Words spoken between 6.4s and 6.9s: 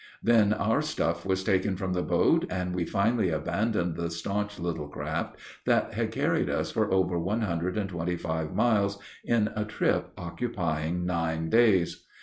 us